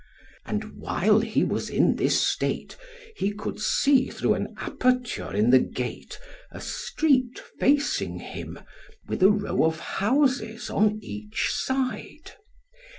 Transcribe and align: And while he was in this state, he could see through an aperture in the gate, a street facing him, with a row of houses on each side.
And 0.47 0.77
while 0.79 1.19
he 1.19 1.43
was 1.43 1.69
in 1.69 1.95
this 1.97 2.19
state, 2.19 2.75
he 3.15 3.31
could 3.31 3.59
see 3.59 4.09
through 4.09 4.33
an 4.33 4.55
aperture 4.57 5.31
in 5.31 5.51
the 5.51 5.59
gate, 5.59 6.19
a 6.49 6.59
street 6.59 7.39
facing 7.59 8.17
him, 8.17 8.57
with 9.07 9.21
a 9.21 9.29
row 9.29 9.63
of 9.63 9.79
houses 9.79 10.71
on 10.71 10.97
each 11.03 11.49
side. 11.51 12.31